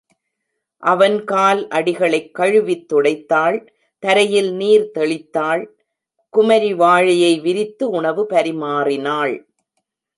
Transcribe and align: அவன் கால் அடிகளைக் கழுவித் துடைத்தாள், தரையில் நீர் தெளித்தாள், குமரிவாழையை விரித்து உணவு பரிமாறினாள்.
அவன் 0.83 1.23
கால் 1.23 1.67
அடிகளைக் 1.67 2.31
கழுவித் 2.35 2.93
துடைத்தாள், 2.93 3.67
தரையில் 3.99 4.53
நீர் 4.53 4.91
தெளித்தாள், 4.99 5.65
குமரிவாழையை 6.33 7.41
விரித்து 7.41 7.89
உணவு 7.89 8.27
பரிமாறினாள். 8.29 9.35